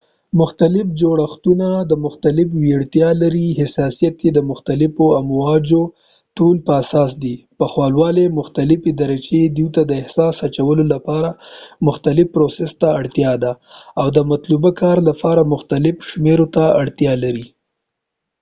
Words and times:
مختلف 0.41 0.87
جوړښتونه 1.01 1.67
مختلفی 2.05 2.55
وړتیاوي 2.75 3.17
لري 3.23 3.47
.حساسیت 3.59 4.15
یې 4.25 4.31
د 4.33 4.39
مختلفو 4.51 5.05
امواجو 5.19 5.83
د 5.87 5.91
طول 6.37 6.57
په 6.67 6.71
اساس 6.83 7.11
دي 7.23 7.35
د 7.39 7.41
پخوالی 7.59 8.25
مختلفی 8.39 8.91
درچې، 9.01 9.39
دوي 9.55 9.69
ته 9.75 9.81
د 9.85 9.91
احساس 10.01 10.35
اچولو 10.47 10.83
لپاره 10.93 11.29
مختلف 11.87 12.27
پروسس 12.35 12.71
ته 12.81 12.87
اړتیا 12.99 13.31
ده 13.43 13.51
او 14.01 14.07
د 14.17 14.19
مطلوبه 14.31 14.71
کار 14.81 14.97
لپاره 15.09 15.49
محتلفو 15.53 16.07
شمیرو 16.11 16.45
ته 16.55 16.63
اړتیا 16.81 17.13
لر 17.23 17.35
ی 17.45 17.47